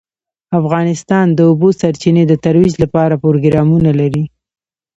[0.59, 4.23] افغانستان د د اوبو سرچینې د ترویج لپاره پروګرامونه لري.